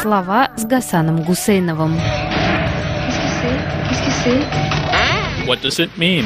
Слова 0.00 0.52
с 0.56 0.64
Гасаном 0.64 1.24
Гусейновым. 1.24 1.96
What 5.44 5.60
does 5.62 5.80
it 5.80 5.90
mean? 5.96 6.24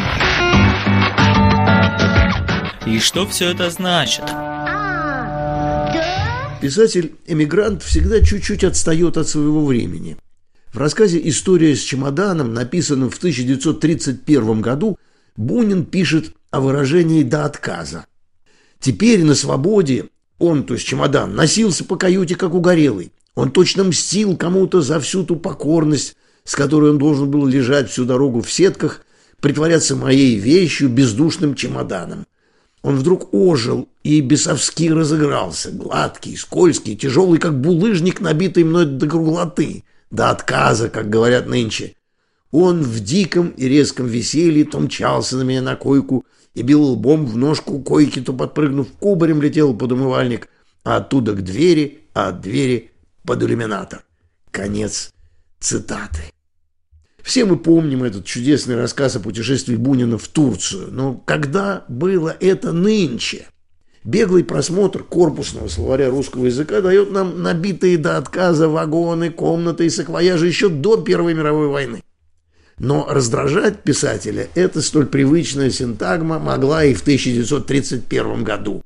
И 2.86 2.98
что 2.98 3.27
все 3.27 3.50
это 3.50 3.70
значит? 3.70 4.24
Писатель-эмигрант 6.61 7.82
всегда 7.82 8.20
чуть-чуть 8.20 8.62
отстает 8.62 9.16
от 9.16 9.27
своего 9.27 9.64
времени. 9.64 10.18
В 10.75 10.77
рассказе 10.77 11.18
«История 11.27 11.75
с 11.75 11.80
чемоданом», 11.80 12.52
написанном 12.52 13.09
в 13.09 13.16
1931 13.16 14.61
году, 14.61 14.98
Бунин 15.36 15.86
пишет 15.86 16.34
о 16.50 16.61
выражении 16.61 17.23
«до 17.23 17.46
отказа». 17.46 18.04
Теперь 18.80 19.25
на 19.25 19.34
свободе 19.34 20.11
он, 20.39 20.64
то 20.64 20.75
есть 20.75 20.86
чемодан, 20.86 21.34
носился 21.34 21.84
по 21.84 21.96
каюте, 21.96 22.34
как 22.34 22.52
угорелый. 22.52 23.12
Он 23.34 23.50
точно 23.50 23.84
мстил 23.84 24.36
кому-то 24.36 24.82
за 24.82 25.00
всю 25.00 25.24
ту 25.24 25.36
покорность, 25.36 26.16
с 26.45 26.54
которой 26.54 26.90
он 26.90 26.98
должен 26.98 27.30
был 27.30 27.46
лежать 27.46 27.90
всю 27.90 28.04
дорогу 28.04 28.42
в 28.42 28.52
сетках, 28.52 29.04
притворяться 29.40 29.96
моей 29.96 30.36
вещью, 30.36 30.88
бездушным 30.88 31.54
чемоданом. 31.54 32.26
Он 32.82 32.96
вдруг 32.96 33.32
ожил 33.32 33.88
и 34.02 34.20
бесовски 34.20 34.90
разыгрался, 34.90 35.70
гладкий, 35.70 36.37
скользкий, 36.37 36.96
тяжелый, 36.96 37.38
как 37.38 37.60
булыжник, 37.60 38.20
набитый 38.20 38.64
мной 38.64 38.87
до 38.87 39.09
круглоты, 39.09 39.84
до 40.10 40.30
отказа, 40.30 40.88
как 40.88 41.09
говорят 41.09 41.46
нынче. 41.46 41.95
Он 42.51 42.82
в 42.82 43.01
диком 43.01 43.48
и 43.56 43.66
резком 43.66 44.06
веселье 44.06 44.64
то 44.64 44.78
мчался 44.78 45.37
на 45.37 45.42
меня 45.42 45.62
на 45.62 45.76
койку 45.76 46.26
и 46.54 46.62
бил 46.62 46.82
лбом 46.82 47.24
в 47.24 47.37
ножку 47.37 47.80
койки, 47.80 48.20
то 48.20 48.32
подпрыгнув 48.32 48.92
кубарем 48.98 49.40
летел 49.40 49.74
под 49.74 49.92
умывальник, 49.92 50.48
а 50.84 50.96
оттуда 50.96 51.32
к 51.32 51.42
двери, 51.42 52.01
а 52.14 52.28
от 52.28 52.42
двери 52.42 52.91
под 53.24 53.42
иллюминатор. 53.42 54.04
Конец 54.50 55.12
цитаты. 55.60 56.23
Все 57.23 57.45
мы 57.45 57.56
помним 57.56 58.02
этот 58.02 58.24
чудесный 58.24 58.76
рассказ 58.76 59.16
о 59.16 59.20
путешествии 59.20 59.76
Бунина 59.76 60.18
в 60.18 60.26
Турцию. 60.29 60.88
Но 60.90 61.14
когда 61.14 61.84
было 61.88 62.37
это 62.40 62.73
нынче? 62.73 63.46
Беглый 64.04 64.42
просмотр 64.42 65.04
корпусного 65.04 65.69
словаря 65.69 66.10
русского 66.10 66.47
языка 66.47 66.81
дает 66.81 67.12
нам 67.12 67.41
набитые 67.41 67.97
до 67.98 68.16
отказа 68.16 68.69
вагоны, 68.69 69.31
комнаты 69.31 69.86
и 69.86 69.91
саквояжи 69.91 70.48
еще 70.48 70.69
до 70.69 70.97
Первой 70.97 71.34
мировой 71.34 71.69
войны. 71.69 72.03
Но 72.78 73.06
раздражать 73.09 73.84
писателя 73.84 74.48
эта 74.56 74.82
столь 74.82 75.06
привычная 75.06 75.70
синтагма 75.70 76.41
могла 76.41 76.84
и 76.84 76.94
в 76.94 77.03
1931 77.03 78.42
году. 78.42 78.82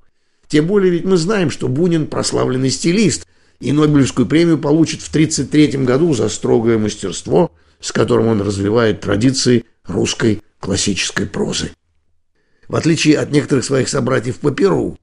Тем 0.48 0.66
более 0.66 0.92
ведь 0.92 1.06
мы 1.06 1.16
знаем, 1.16 1.50
что 1.50 1.68
Бунин 1.68 2.06
прославленный 2.06 2.70
стилист 2.70 3.26
и 3.60 3.72
Нобелевскую 3.72 4.26
премию 4.26 4.58
получит 4.58 5.02
в 5.02 5.08
1933 5.08 5.84
году 5.84 6.14
за 6.14 6.28
строгое 6.28 6.78
мастерство– 6.78 7.50
с 7.80 7.92
которым 7.92 8.28
он 8.28 8.40
развивает 8.40 9.00
традиции 9.00 9.64
русской 9.84 10.42
классической 10.60 11.26
прозы. 11.26 11.70
В 12.68 12.74
отличие 12.74 13.18
от 13.18 13.30
некоторых 13.30 13.64
своих 13.64 13.88
собратьев 13.88 14.38
по 14.38 14.50
Перу, 14.50 14.98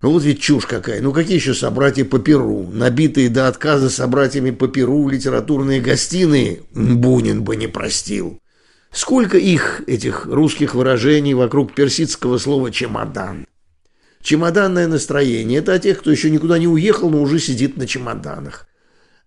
ну 0.00 0.12
вот 0.12 0.22
ведь 0.22 0.40
чушь 0.40 0.66
какая. 0.66 1.00
Ну 1.02 1.12
какие 1.12 1.36
еще 1.36 1.54
собратья 1.54 2.04
по 2.04 2.18
Перу? 2.18 2.70
Набитые 2.70 3.28
до 3.28 3.48
отказа 3.48 3.90
собратьями 3.90 4.50
по 4.50 4.68
Перу 4.68 5.08
литературные 5.08 5.80
гостиные 5.80 6.62
Бунин 6.72 7.42
бы 7.42 7.56
не 7.56 7.66
простил. 7.66 8.38
Сколько 8.92 9.38
их, 9.38 9.82
этих 9.86 10.26
русских 10.26 10.74
выражений 10.74 11.34
вокруг 11.34 11.74
персидского 11.74 12.38
слова 12.38 12.70
«чемодан». 12.70 13.46
Чемоданное 14.22 14.86
настроение– 14.86 15.58
это 15.60 15.72
о 15.72 15.78
тех, 15.78 16.00
кто 16.00 16.10
еще 16.10 16.30
никуда 16.30 16.58
не 16.58 16.68
уехал, 16.68 17.10
но 17.10 17.22
уже 17.22 17.38
сидит 17.38 17.76
на 17.76 17.86
чемоданах. 17.86 18.66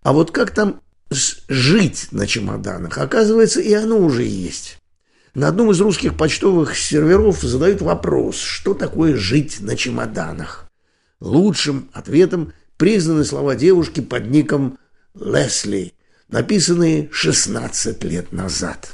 А 0.02 0.13
вот 0.13 0.31
как 0.31 0.52
там 0.52 0.81
жить 1.09 2.08
на 2.11 2.27
чемоданах. 2.27 2.97
Оказывается, 2.97 3.61
и 3.61 3.73
оно 3.73 4.00
уже 4.00 4.23
есть. 4.23 4.80
На 5.33 5.47
одном 5.47 5.72
из 5.72 5.81
русских 5.81 6.16
почтовых 6.16 6.75
серверов 6.75 7.41
задают 7.41 7.81
вопрос, 7.81 8.38
что 8.38 8.73
такое 8.73 9.16
жить 9.16 9.62
на 9.62 9.75
чемоданах. 9.75 10.69
Лучшим 11.19 11.90
ответом 11.94 12.53
признаны 12.78 13.25
слова 13.25 13.56
девушки 13.56 14.01
под 14.01 14.28
ником 14.28 14.78
Лесли, 15.16 15.94
написанные 16.28 17.09
16 17.12 18.03
лет 18.03 18.31
назад. 18.31 18.94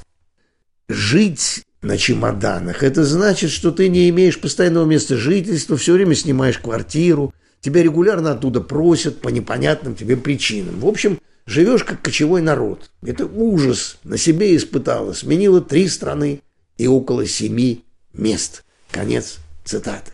Жить 0.88 1.66
на 1.81 1.97
чемоданах– 1.97 2.84
это 2.84 3.03
значит, 3.03 3.51
что 3.51 3.72
ты 3.72 3.88
не 3.90 4.09
имеешь 4.09 4.40
постоянного 4.40 4.85
места 4.85 5.17
жительства, 5.17 5.78
все 5.78 5.94
время 5.94 6.16
снимаешь 6.16 6.59
квартиру, 6.59 7.34
тебя 7.62 7.84
регулярно 7.84 8.31
оттуда 8.31 8.62
просят 8.62 9.22
по 9.22 9.29
непонятным 9.29 9.95
тебе 9.95 10.17
причинам. 10.17 10.79
В 10.79 10.88
общем, 10.88 11.19
Живешь 11.50 11.84
как 11.84 12.03
кочевой 12.03 12.44
народ. 12.44 12.91
Это 13.01 13.25
ужас. 13.25 13.97
На 14.03 14.17
себе 14.19 14.56
испытала. 14.56 15.13
Сменила 15.13 15.62
три 15.62 15.88
страны 15.88 16.44
и 16.78 16.85
около 16.85 17.25
семи 17.25 17.84
мест. 18.13 18.63
Конец 18.91 19.40
цитаты. 19.66 20.11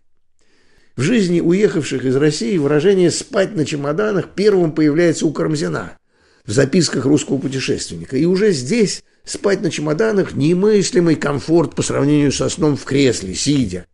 В 0.96 1.02
жизни 1.02 1.42
уехавших 1.42 2.06
из 2.06 2.16
России 2.16 2.58
выражение 2.58 3.12
«спать 3.12 3.54
на 3.54 3.66
чемоданах» 3.66 4.30
первым 4.34 4.72
появляется 4.72 5.26
у 5.26 5.34
Карамзина 5.34 5.98
в 6.46 6.52
записках 6.52 7.06
русского 7.06 7.38
путешественника. 7.38 8.18
И 8.18 8.26
уже 8.26 8.52
здесь 8.52 9.04
спать 9.24 9.62
на 9.62 9.72
чемоданах– 9.72 10.34
немыслимый 10.36 11.16
комфорт 11.16 11.76
по 11.76 11.82
сравнению 11.82 12.32
со 12.32 12.50
сном 12.50 12.78
в 12.78 12.84
кресле, 12.84 13.34
сидя. 13.34 13.88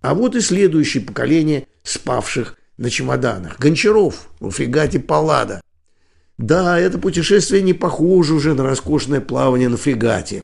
А 0.00 0.14
вот 0.14 0.34
и 0.34 0.40
следующее 0.40 1.02
поколение 1.02 1.66
спавших 1.82 2.56
на 2.76 2.90
чемоданах. 2.90 3.58
Гончаров 3.58 4.28
в 4.40 4.50
фрегате 4.50 4.98
«Паллада», 4.98 5.60
да, 6.38 6.80
это 6.80 6.98
путешествие 6.98 7.62
не 7.62 7.74
похоже 7.74 8.34
уже 8.34 8.54
на 8.54 8.64
роскошное 8.64 9.20
плавание 9.20 9.68
на 9.68 9.76
фрегате. 9.76 10.42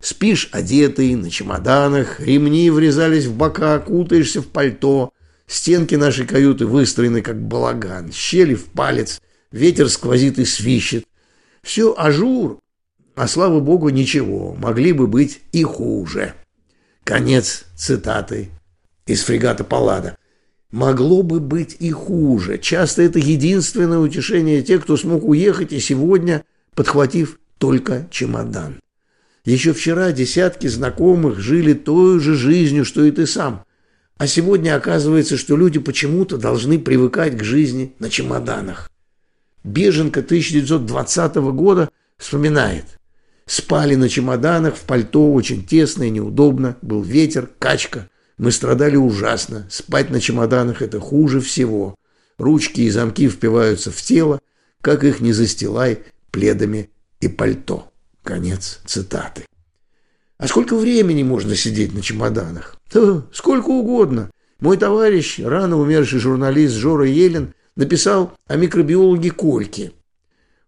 Спишь 0.00 0.48
одетый, 0.52 1.14
на 1.14 1.30
чемоданах, 1.30 2.20
ремни 2.20 2.70
врезались 2.70 3.26
в 3.26 3.34
бока, 3.34 3.78
кутаешься 3.78 4.42
в 4.42 4.48
пальто. 4.48 5.12
Стенки 5.46 5.94
нашей 5.94 6.26
каюты 6.26 6.66
выстроены 6.66 7.22
как 7.22 7.40
балаган, 7.40 8.12
щели 8.12 8.54
в 8.54 8.66
палец, 8.66 9.20
ветер 9.52 9.88
сквозит 9.88 10.38
и 10.38 10.44
свищет. 10.44 11.04
Все 11.62 11.94
ажур, 11.96 12.60
а 13.14 13.26
слава 13.26 13.60
богу 13.60 13.88
ничего, 13.88 14.54
могли 14.54 14.92
бы 14.92 15.06
быть 15.06 15.40
и 15.52 15.62
хуже. 15.62 16.34
Конец 17.04 17.64
цитаты 17.76 18.50
из 19.06 19.22
фрегата 19.22 19.64
Паллада. 19.64 20.16
Могло 20.70 21.22
бы 21.22 21.40
быть 21.40 21.76
и 21.78 21.90
хуже. 21.90 22.58
Часто 22.58 23.02
это 23.02 23.18
единственное 23.18 23.98
утешение 23.98 24.62
тех, 24.62 24.82
кто 24.82 24.96
смог 24.98 25.24
уехать 25.24 25.72
и 25.72 25.80
сегодня, 25.80 26.44
подхватив 26.74 27.38
только 27.56 28.06
чемодан. 28.10 28.78
Еще 29.44 29.72
вчера 29.72 30.12
десятки 30.12 30.66
знакомых 30.66 31.40
жили 31.40 31.72
той 31.72 32.20
же 32.20 32.34
жизнью, 32.34 32.84
что 32.84 33.02
и 33.02 33.10
ты 33.10 33.26
сам. 33.26 33.64
А 34.18 34.26
сегодня 34.26 34.76
оказывается, 34.76 35.38
что 35.38 35.56
люди 35.56 35.78
почему-то 35.78 36.36
должны 36.36 36.78
привыкать 36.78 37.38
к 37.38 37.42
жизни 37.42 37.94
на 37.98 38.10
чемоданах. 38.10 38.90
Беженка 39.64 40.20
1920 40.20 41.36
года 41.36 41.90
вспоминает. 42.16 42.84
Спали 43.46 43.94
на 43.94 44.08
чемоданах, 44.08 44.76
в 44.76 44.82
пальто 44.82 45.32
очень 45.32 45.64
тесно 45.64 46.04
и 46.04 46.10
неудобно, 46.10 46.76
был 46.82 47.02
ветер, 47.02 47.48
качка– 47.58 48.08
мы 48.38 48.52
страдали 48.52 48.96
ужасно. 48.96 49.66
Спать 49.68 50.10
на 50.10 50.20
чемоданах– 50.20 50.80
это 50.82 51.00
хуже 51.00 51.40
всего. 51.40 51.96
Ручки 52.38 52.82
и 52.82 52.90
замки 52.90 53.28
впиваются 53.28 53.90
в 53.90 54.00
тело, 54.00 54.40
как 54.80 55.02
их 55.02 55.20
не 55.20 55.32
застилай 55.32 56.04
пледами 56.30 56.90
и 57.20 57.26
пальто. 57.26 57.92
Конец 58.22 58.80
цитаты. 58.86 59.44
А 60.38 60.46
сколько 60.46 60.76
времени 60.76 61.24
можно 61.24 61.56
сидеть 61.56 61.92
на 61.92 62.00
чемоданах? 62.00 62.76
Да, 62.92 63.26
сколько 63.32 63.70
угодно. 63.70 64.30
Мой 64.60 64.76
товарищ, 64.76 65.40
рано 65.40 65.76
умерший 65.76 66.20
журналист 66.20 66.74
Жора 66.74 67.06
Елен, 67.06 67.54
написал 67.78 68.32
о 68.46 68.56
микробиологе 68.56 69.30
Кольке– 69.30 69.92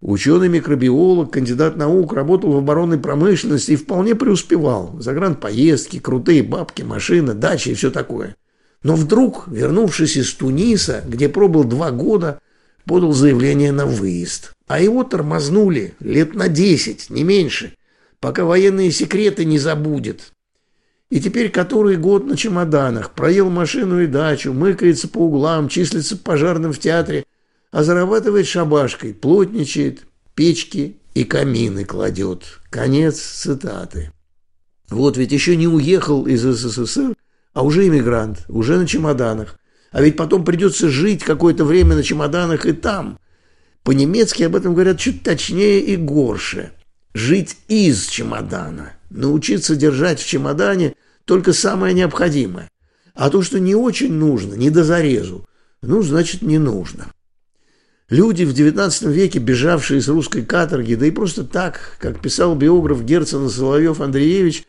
Ученый-микробиолог, 0.00 1.30
кандидат 1.30 1.76
наук, 1.76 2.14
работал 2.14 2.52
в 2.52 2.56
оборонной 2.56 2.98
промышленности 2.98 3.72
и 3.72 3.76
вполне 3.76 4.14
преуспевал. 4.14 4.96
Загранпоездки, 4.98 5.98
крутые 5.98 6.42
бабки, 6.42 6.82
машина, 6.82 7.34
дача 7.34 7.70
и 7.70 7.74
все 7.74 7.90
такое. 7.90 8.36
Но 8.82 8.94
вдруг, 8.94 9.46
вернувшись 9.48 10.16
из 10.16 10.32
Туниса, 10.32 11.04
где 11.06 11.28
пробыл 11.28 11.64
два 11.64 11.90
года, 11.90 12.40
подал 12.86 13.12
заявление 13.12 13.72
на 13.72 13.84
выезд. 13.84 14.54
А 14.68 14.80
его 14.80 15.04
тормознули 15.04 15.94
лет 16.00 16.34
на 16.34 16.48
десять, 16.48 17.10
не 17.10 17.22
меньше, 17.22 17.74
пока 18.20 18.46
военные 18.46 18.90
секреты 18.90 19.44
не 19.44 19.58
забудет. 19.58 20.32
И 21.10 21.20
теперь 21.20 21.50
который 21.50 21.96
год 21.96 22.26
на 22.26 22.36
чемоданах, 22.36 23.10
проел 23.10 23.50
машину 23.50 24.00
и 24.00 24.06
дачу, 24.06 24.52
мыкается 24.52 25.08
по 25.08 25.18
углам, 25.18 25.68
числится 25.68 26.16
пожарным 26.16 26.72
в 26.72 26.78
театре, 26.78 27.24
а 27.72 27.82
зарабатывает 27.82 28.46
шабашкой, 28.46 29.12
плотничает, 29.12 30.06
печки 30.36 30.96
и 31.14 31.24
камины 31.24 31.84
кладет. 31.84 32.60
Конец 32.70 33.18
цитаты. 33.18 34.12
Вот 34.88 35.16
ведь 35.16 35.32
еще 35.32 35.56
не 35.56 35.66
уехал 35.66 36.26
из 36.26 36.42
СССР, 36.42 37.14
а 37.54 37.64
уже 37.64 37.88
иммигрант, 37.88 38.44
уже 38.48 38.78
на 38.78 38.86
чемоданах. 38.86 39.58
А 39.90 40.02
ведь 40.02 40.16
потом 40.16 40.44
придется 40.44 40.88
жить 40.88 41.24
какое-то 41.24 41.64
время 41.64 41.96
на 41.96 42.04
чемоданах 42.04 42.66
и 42.66 42.72
там. 42.72 43.18
По-немецки 43.82 44.44
об 44.44 44.54
этом 44.54 44.74
говорят 44.74 45.00
чуть 45.00 45.24
точнее 45.24 45.80
и 45.80 45.96
горше. 45.96 46.72
Жить 47.14 47.56
из 47.66 48.06
чемодана. 48.06 48.92
Научиться 49.10 49.76
держать 49.76 50.20
в 50.20 50.26
чемодане 50.26 50.94
только 51.24 51.52
самое 51.52 51.92
необходимое. 51.92 52.70
А 53.14 53.28
то, 53.28 53.42
что 53.42 53.58
не 53.60 53.74
очень 53.74 54.12
нужно, 54.12 54.54
не 54.54 54.70
до 54.70 54.84
зарезу, 54.84 55.46
ну, 55.82 56.02
значит, 56.02 56.42
не 56.42 56.58
нужно. 56.58 57.12
Люди 58.08 58.44
в 58.44 58.52
XIX 58.52 59.12
веке, 59.12 59.38
бежавшие 59.38 60.00
с 60.00 60.08
русской 60.08 60.44
каторги, 60.44 60.94
да 60.94 61.06
и 61.06 61.10
просто 61.10 61.44
так, 61.44 61.96
как 62.00 62.20
писал 62.20 62.56
биограф 62.56 63.04
Герцена 63.04 63.48
Соловьев 63.48 64.00
Андреевич, 64.00 64.64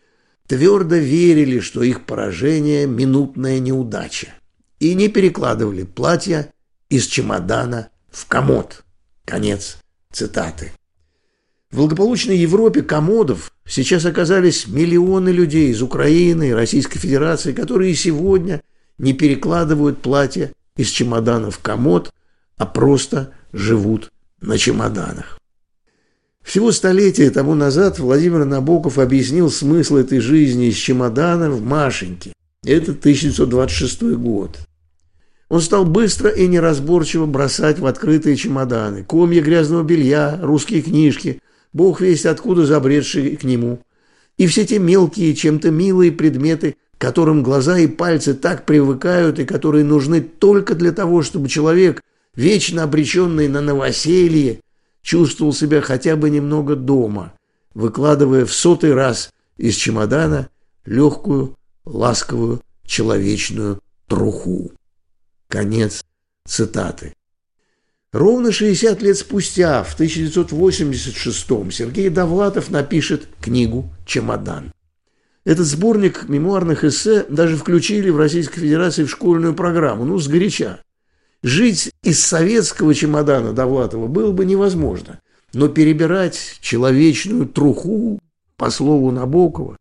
твердо 0.47 0.95
верили, 0.95 1.59
что 1.59 1.81
их 1.81 2.05
поражение– 2.05 2.85
минутная 2.87 3.59
неудача, 3.59 4.33
и 4.79 4.93
не 4.93 5.07
перекладывали 5.07 5.83
платья 5.83 6.51
из 6.89 7.07
чемодана 7.07 7.89
в 8.11 8.27
комод. 8.27 8.83
Конец 9.25 9.77
цитаты. 10.11 10.71
В 11.71 11.77
благополучной 11.77 12.37
Европе 12.37 12.81
комодов 12.81 13.53
сейчас 13.65 14.05
оказались 14.05 14.67
миллионы 14.67 15.29
людей 15.29 15.69
из 15.69 15.81
Украины 15.81 16.49
и 16.49 16.53
Российской 16.53 16.99
Федерации, 16.99 17.53
которые 17.53 17.95
сегодня 17.95 18.61
не 18.97 19.13
перекладывают 19.13 20.01
платья 20.01 20.51
из 20.75 20.89
чемодана 20.89 21.49
в 21.49 21.59
комод, 21.59 22.11
а 22.57 22.65
просто 22.65 23.31
живут 23.53 24.11
на 24.41 24.57
чемоданах. 24.57 25.39
Всего 26.43 26.73
столетия 26.73 27.29
тому 27.29 27.55
назад 27.55 27.99
Владимир 27.99 28.43
Набоков 28.43 28.97
объяснил 28.99 29.49
смысл 29.49 29.95
этой 29.95 30.19
жизни 30.19 30.67
из 30.67 30.75
чемодана 30.75 31.49
в 31.49 31.61
Машеньке. 31.61 32.33
Это 32.65 32.91
1926 32.91 34.17
год. 34.17 34.59
Он 35.47 35.61
стал 35.61 35.85
быстро 35.85 36.29
и 36.29 36.47
неразборчиво 36.47 37.25
бросать 37.27 37.79
в 37.79 37.85
открытые 37.85 38.35
чемоданы 38.35 39.03
комья 39.03 39.41
грязного 39.41 39.83
белья, 39.83 40.37
русские 40.41 40.81
книжки, 40.81 41.40
бог 41.73 42.01
весть 42.01 42.25
откуда 42.25 42.65
забредшие 42.65 43.37
к 43.37 43.43
нему, 43.43 43.79
и 44.37 44.47
все 44.47 44.65
те 44.65 44.79
мелкие, 44.79 45.35
чем-то 45.35 45.71
милые 45.71 46.11
предметы, 46.11 46.75
которым 46.97 47.43
глаза 47.43 47.79
и 47.79 47.87
пальцы 47.87 48.33
так 48.33 48.65
привыкают 48.65 49.39
и 49.39 49.45
которые 49.45 49.83
нужны 49.83 50.21
только 50.21 50.75
для 50.75 50.91
того, 50.91 51.23
чтобы 51.23 51.49
человек, 51.49 52.01
вечно 52.35 52.83
обреченный 52.83 53.47
на 53.47 53.61
новоселье, 53.61 54.61
чувствовал 55.01 55.53
себя 55.53 55.81
хотя 55.81 56.15
бы 56.15 56.29
немного 56.29 56.75
дома, 56.75 57.33
выкладывая 57.73 58.45
в 58.45 58.53
сотый 58.53 58.93
раз 58.93 59.31
из 59.57 59.75
чемодана 59.75 60.49
легкую, 60.85 61.57
ласковую, 61.85 62.61
человечную 62.85 63.79
труху. 64.07 64.71
Конец 65.47 66.05
цитаты. 66.45 67.13
Ровно 68.13 68.51
60 68.51 69.01
лет 69.01 69.17
спустя, 69.17 69.83
в 69.83 69.97
1986-м, 69.97 71.71
Сергей 71.71 72.09
Довлатов 72.09 72.69
напишет 72.69 73.27
книгу 73.41 73.89
«Чемодан». 74.05 74.73
Этот 75.45 75.65
сборник 75.65 76.27
мемуарных 76.27 76.83
эссе 76.83 77.25
даже 77.29 77.55
включили 77.55 78.09
в 78.09 78.17
Российской 78.17 78.59
Федерации 78.59 79.05
в 79.05 79.09
школьную 79.09 79.53
программу, 79.53 80.03
ну, 80.03 80.17
сгоряча. 80.19 80.81
Жить 81.41 81.91
из 82.03 82.23
советского 82.23 82.93
чемодана 82.93 83.53
Довлатова 83.53 84.07
было 84.07 84.33
бы 84.33 84.45
невозможно, 84.45 85.21
но 85.53 85.69
перебирать 85.69 86.57
человечную 86.59 87.47
труху, 87.47 88.19
по 88.57 88.69
слову 88.69 89.09
Набокова, 89.11 89.77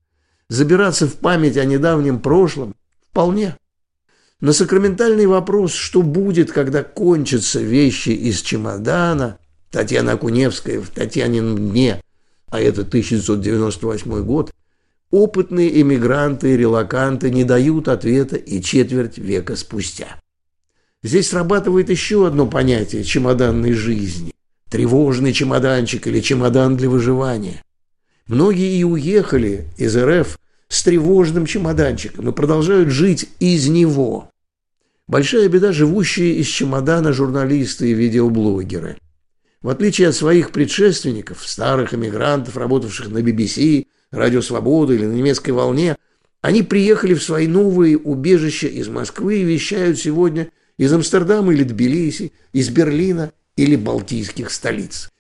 забираться 0.49 1.07
в 1.07 1.17
память 1.17 1.59
о 1.59 1.65
недавнем 1.65 2.21
прошлом 2.21 2.75
вполне. 3.11 3.57
На 4.41 4.55
сакраментальный 4.55 5.27
вопрос, 5.27 5.75
что 5.75 6.01
будет, 6.03 6.51
когда 6.51 6.83
кончатся 6.83 7.61
вещи 7.61 8.11
из 8.11 8.41
чемодана, 8.41 9.39
Татьяна 9.71 10.13
Акуневская 10.13 10.81
в 10.81 10.89
«Татьянином 10.89 11.71
дне», 11.71 12.01
а 12.49 12.61
это 12.61 12.81
1998 12.81 14.25
год, 14.25 14.51
опытные 15.11 15.83
эмигранты 15.83 16.55
и 16.55 16.57
релаканты 16.57 17.31
не 17.31 17.45
дают 17.45 17.89
ответа 17.89 18.37
и 18.37 18.63
четверть 18.63 19.19
века 19.19 19.57
спустя. 19.57 20.21
Здесь 21.03 21.29
срабатывает 21.29 21.91
еще 21.91 22.27
одно 22.27 22.47
понятие 22.47 23.05
чемоданной 23.05 23.75
жизни. 23.75 24.33
Тревожный 24.71 25.33
чемоданчик 25.33 26.07
или 26.07 26.21
чемодан 26.21 26.77
для 26.77 26.89
выживания. 26.89 27.63
Многие 28.27 28.79
и 28.79 28.85
уехали 28.85 29.67
из 29.77 29.97
РФ 29.97 30.39
с 30.71 30.85
тревожным 30.85 31.47
чемоданчиком 31.47 32.31
и 32.31 32.33
продолжают 32.33 32.91
жить 32.91 33.29
из 33.41 33.69
него. 33.69 34.31
Большая 35.09 35.49
беда 35.49 35.73
живущие 35.73 36.37
из 36.37 36.47
чемодана 36.47 37.13
журналисты 37.13 37.91
и 37.91 37.95
видеоблогеры. 37.95 38.97
В 39.61 39.69
отличие 39.69 40.09
от 40.09 40.15
своих 40.15 40.53
предшественников, 40.53 41.47
старых 41.47 41.93
эмигрантов, 41.93 42.57
работавших 42.57 43.09
на 43.09 43.19
BBC, 43.19 43.87
Радио 44.13 44.41
Свобода 44.41 44.95
или 44.95 45.05
на 45.05 45.13
немецкой 45.13 45.51
волне, 45.51 45.97
они 46.41 46.63
приехали 46.63 47.15
в 47.15 47.23
свои 47.23 47.49
новые 47.49 47.99
убежища 47.99 48.69
из 48.69 48.89
Москвы 48.89 49.41
и 49.41 49.45
вещают 49.45 49.99
сегодня 49.99 50.51
из 50.79 50.93
Амстердама 50.93 51.53
или 51.53 51.65
Тбилиси, 51.65 52.33
из 52.53 52.71
Берлина 52.71 53.33
или 53.57 53.75
балтийских 53.75 54.51
столиц. 54.51 55.11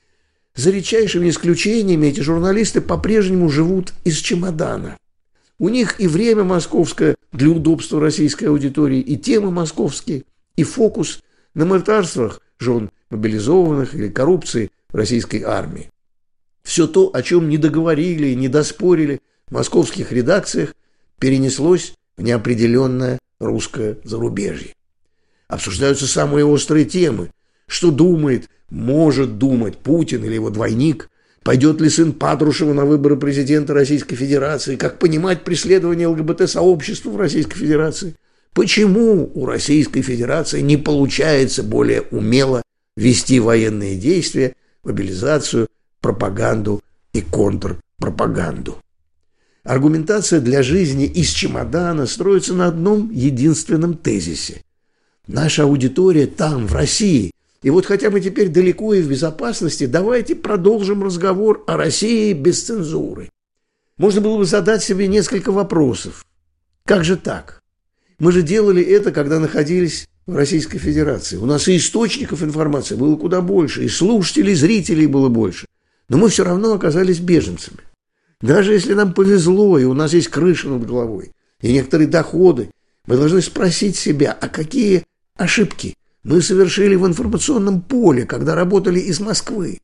За 0.55 0.71
редчайшими 0.71 1.29
исключениями 1.29 2.07
эти 2.07 2.21
журналисты 2.21 2.81
по-прежнему 2.81 3.49
живут 3.51 3.93
из 4.05 4.17
чемодана. 4.19 4.97
У 5.61 5.69
них 5.69 6.01
и 6.01 6.09
время 6.09 6.43
московское 6.43 7.17
для 7.33 7.51
удобства 7.51 8.01
российской 8.01 8.47
аудитории, 8.47 8.99
и 8.99 9.19
темы 9.19 9.51
московские, 9.51 10.25
и 10.57 10.65
фокус 10.65 11.23
на 11.53 11.67
мытарствах 11.67 12.41
жен 12.59 12.91
мобилизованных 13.11 13.95
или 13.95 14.09
коррупции 14.09 14.71
в 14.89 14.95
российской 14.95 15.43
армии. 15.43 15.91
Все 16.63 16.87
то, 16.87 17.11
о 17.13 17.23
чем 17.23 17.51
не 17.51 17.59
договорили 17.59 18.29
и 18.29 18.37
не 18.37 18.49
доспорили 18.49 19.21
в 19.49 19.53
московских 19.53 20.13
редакциях, 20.13 20.75
перенеслось 21.19 21.93
в 22.17 22.23
неопределенное 22.23 23.19
русское 23.39 23.99
зарубежье. 24.03 24.75
Обсуждаются 25.47 26.07
самые 26.07 26.47
острые 26.47 26.87
темы. 26.87 27.33
Что 27.67 27.91
думает, 27.91 28.49
может 28.71 29.37
думать 29.37 29.77
Путин 29.77 30.25
или 30.25 30.35
его 30.35 30.49
двойник? 30.49 31.11
Пойдет 31.43 31.81
ли 31.81 31.89
сын 31.89 32.13
Патрушева 32.13 32.75
на 32.75 32.85
выборы 32.85 33.17
президента 33.17 33.73
Российской 33.73 34.15
Федерации? 34.15 34.77
Как 34.77 34.99
понимать 34.99 35.43
преследование 35.43 36.07
ЛГБТ-сообщества 36.09 37.11
в 37.11 37.17
Российской 37.17 37.57
Федерации? 37.57 38.15
Почему 38.53 39.31
у 39.35 39.47
Российской 39.47 40.03
Федерации 40.03 40.61
не 40.61 40.77
получается 40.77 41.63
более 41.63 42.03
умело 42.11 42.63
вести 42.97 43.41
военные 43.41 43.97
действия, 43.97 44.55
мобилизацию, 44.85 45.69
пропаганду 46.01 46.83
и 47.15 47.23
контрпропаганду? 47.23 48.77
Аргументация 49.63 50.41
для 50.41 50.63
жизни 50.63 51.07
из 51.07 51.31
чемодана 51.31 52.07
строится 52.07 52.55
на 52.55 52.67
одном 52.67 53.11
единственном 53.11 53.95
тезисе. 53.95 54.63
Наша 55.27 55.63
аудитория 55.63 56.27
там, 56.27 56.67
в 56.67 56.75
России. 56.75 57.31
И 57.63 57.69
вот 57.69 57.85
хотя 57.85 58.11
мы 58.11 58.21
теперь 58.21 58.49
далеко 58.49 58.95
и 58.95 59.03
в 59.03 59.09
безопасности, 59.09 59.87
давайте 59.87 60.35
продолжим 60.35 61.05
разговор 61.05 61.63
о 61.67 61.77
России 61.77 62.33
без 62.33 62.63
цензуры. 62.63 63.29
Можно 63.99 64.23
было 64.23 64.39
бы 64.39 64.47
задать 64.47 64.83
себе 64.83 65.09
несколько 65.09 65.53
вопросов. 65.53 66.25
Как 66.87 67.05
же 67.05 67.17
так? 67.19 67.61
Мы 68.19 68.33
же 68.33 68.43
делали 68.43 68.83
это, 68.83 69.13
когда 69.13 69.39
находились 69.39 70.09
в 70.27 70.35
Российской 70.35 70.79
Федерации. 70.79 71.37
У 71.37 71.45
нас 71.45 71.69
и 71.69 71.77
источников 71.77 72.43
информации 72.43 72.95
было 72.95 73.17
куда 73.17 73.43
больше, 73.43 73.85
и 73.85 73.89
слушателей, 73.89 74.53
и 74.53 74.57
зрителей 74.57 75.07
было 75.07 75.29
больше. 75.29 75.67
Но 76.09 76.17
мы 76.17 76.31
все 76.31 76.45
равно 76.45 76.73
оказались 76.73 77.19
беженцами. 77.19 77.81
Даже 78.41 78.73
если 78.73 78.95
нам 78.95 79.13
повезло, 79.13 79.79
и 79.79 79.85
у 79.85 79.93
нас 79.93 80.15
есть 80.15 80.29
крыша 80.29 80.69
над 80.69 80.87
головой, 80.87 81.33
и 81.61 81.73
некоторые 81.73 82.09
доходы, 82.09 82.71
мы 83.07 83.17
должны 83.17 83.43
спросить 83.43 83.97
себя, 83.97 84.37
а 84.41 84.49
какие 84.49 85.05
ошибки 85.37 85.95
мы 86.23 86.43
совершили 86.43 86.95
в 86.95 87.07
информационном 87.07 87.81
поле, 87.81 88.25
когда 88.27 88.55
работали 88.55 89.01
из 89.01 89.21
Москвы. 89.21 89.81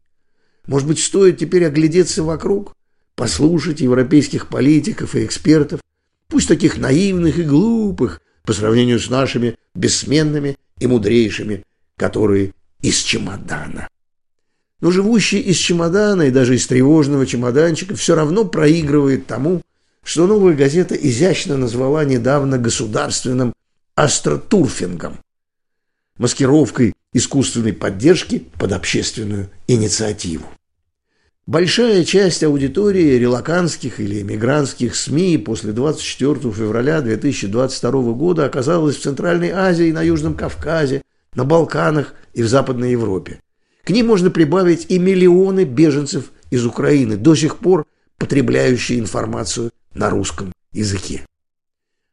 Может 0.66 0.88
быть, 0.88 0.99
стоит 0.99 1.38
теперь 1.38 1.64
оглядеться 1.64 2.23
вокруг, 2.23 2.75
послушать 3.14 3.81
европейских 3.81 4.49
политиков 4.49 5.14
и 5.14 5.25
экспертов, 5.25 5.81
пусть 6.28 6.49
таких 6.49 6.76
наивных 6.76 7.38
и 7.38 7.43
глупых 7.43 8.21
по 8.45 8.52
сравнению 8.52 9.00
с 9.00 9.09
нашими 9.09 9.57
бессменными 9.75 10.57
и 10.78 10.87
мудрейшими, 10.87 11.64
которые 11.97 12.52
из 12.83 12.99
чемодана. 12.99 13.88
Но 14.81 14.90
живущий 14.90 15.40
из 15.40 15.57
чемодана 15.57 16.23
и 16.23 16.31
даже 16.31 16.55
из 16.55 16.66
тревожного 16.66 17.26
чемоданчика 17.26 17.97
все 17.97 18.14
равно 18.14 18.45
проигрывает 18.45 19.26
тому, 19.26 19.62
что 20.05 20.26
новая 20.26 20.55
газета 20.55 20.95
изящно 20.95 21.57
назвала 21.57 22.05
недавно 22.05 22.59
государственным 22.59 23.55
астротурфингом 23.95 25.19
маскировкой 26.19 26.95
искусственной 27.13 27.73
поддержки 27.73 28.45
под 28.59 28.73
общественную 28.73 29.51
инициативу. 29.67 30.47
Большая 31.47 32.05
часть 32.05 32.43
аудитории 32.43 33.19
релаканских 33.19 34.01
или 34.01 34.23
эмигрантских 34.23 34.97
СМИ 34.97 35.39
после 35.39 35.73
24 35.73 36.35
февраля 36.53 37.01
2022 37.01 37.91
года 38.13 38.45
оказалась 38.45 38.97
в 38.97 39.03
Центральной 39.03 39.51
Азии 39.51 39.93
на 39.93 40.03
Южном 40.03 40.35
Кавказе, 40.35 41.03
на 41.37 41.45
Балканах 41.45 42.15
и 42.35 42.43
в 42.43 42.49
Западной 42.49 42.91
Европе. 42.91 43.41
К 43.85 43.91
ним 43.91 44.09
можно 44.09 44.31
прибавить 44.31 44.87
и 44.89 44.99
миллионы 44.99 45.65
беженцев 45.65 46.33
из 46.51 46.67
Украины, 46.67 47.17
до 47.17 47.37
сих 47.37 47.59
пор 47.59 47.87
потребляющие 48.19 48.99
информацию 48.99 49.71
на 49.95 50.11
русском 50.11 50.53
языке. 50.73 51.25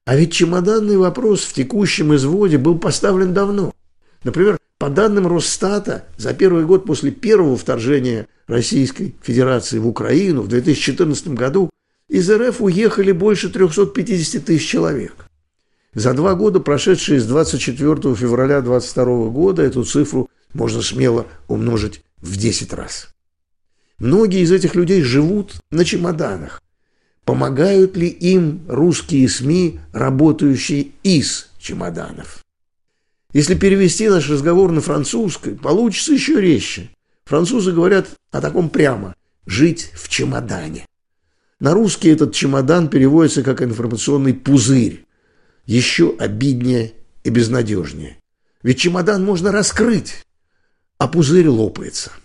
А 0.05 0.15
ведь 0.15 0.33
чемоданный 0.33 0.97
вопрос 0.97 1.41
в 1.41 1.53
текущем 1.53 2.13
изводе 2.13 2.59
был 2.59 2.77
поставлен 2.77 3.33
давно. 3.33 3.73
Например, 4.23 4.57
по 4.77 4.89
данным 4.89 5.27
Росстата, 5.27 6.05
за 6.17 6.33
первый 6.33 6.65
год 6.65 6.85
после 6.85 7.11
первого 7.11 7.57
вторжения 7.57 8.27
Российской 8.47 9.15
Федерации 9.21 9.79
в 9.79 9.87
Украину 9.87 10.41
в 10.41 10.47
2014 10.47 11.29
году 11.29 11.69
из 12.09 12.29
РФ 12.29 12.61
уехали 12.61 13.11
больше 13.11 13.49
350 13.49 14.45
тысяч 14.45 14.67
человек. 14.67 15.25
За 15.93 16.13
два 16.13 16.35
года, 16.35 16.59
прошедшие 16.59 17.19
с 17.19 17.25
24 17.25 18.15
февраля 18.15 18.61
2022 18.61 19.29
года, 19.29 19.61
эту 19.61 19.83
цифру 19.83 20.29
можно 20.53 20.81
смело 20.81 21.27
умножить 21.47 22.01
в 22.17 22.35
10 22.37 22.73
раз. 22.73 23.09
Многие 23.99 24.41
из 24.41 24.51
этих 24.51 24.75
людей 24.75 25.01
живут 25.01 25.53
на 25.71 25.85
чемоданах. 25.85 26.61
Помогают 27.25 27.95
ли 27.95 28.07
им 28.07 28.63
русские 28.67 29.29
СМИ, 29.29 29.79
работающие 29.93 30.89
из 31.03 31.49
чемоданов? 31.57 32.42
Если 33.33 33.55
перевести 33.55 34.07
наш 34.09 34.29
разговор 34.29 34.71
на 34.71 34.81
французский, 34.81 35.55
получится 35.55 36.13
еще 36.13 36.39
резче. 36.39 36.89
Французы 37.25 37.71
говорят 37.71 38.07
о 38.31 38.41
таком 38.41 38.69
прямо– 38.69 39.15
жить 39.45 39.91
в 39.95 40.07
чемодане. 40.07 40.87
На 41.59 41.73
русский 41.73 42.09
этот 42.09 42.33
чемодан 42.33 42.89
переводится 42.89 43.41
как 43.41 43.61
информационный 43.61 44.33
пузырь. 44.33 45.05
Еще 45.65 46.15
обиднее 46.19 46.93
и 47.23 47.29
безнадежнее. 47.29 48.17
Ведь 48.61 48.79
чемодан 48.79 49.25
можно 49.25 49.51
раскрыть, 49.51 50.25
а 50.97 51.07
пузырь 51.07 51.47
лопается– 51.47 52.11